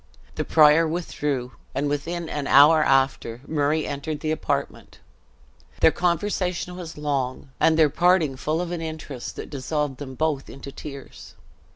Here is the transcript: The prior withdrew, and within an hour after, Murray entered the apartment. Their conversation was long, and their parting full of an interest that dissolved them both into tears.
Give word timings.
The 0.33 0.43
prior 0.43 0.87
withdrew, 0.87 1.51
and 1.75 1.87
within 1.87 2.27
an 2.27 2.47
hour 2.47 2.83
after, 2.83 3.39
Murray 3.45 3.85
entered 3.85 4.21
the 4.21 4.31
apartment. 4.31 4.97
Their 5.79 5.91
conversation 5.91 6.75
was 6.75 6.97
long, 6.97 7.51
and 7.59 7.77
their 7.77 7.91
parting 7.91 8.35
full 8.35 8.61
of 8.61 8.71
an 8.71 8.81
interest 8.81 9.35
that 9.35 9.51
dissolved 9.51 9.97
them 9.97 10.15
both 10.15 10.49
into 10.49 10.71
tears. 10.71 11.35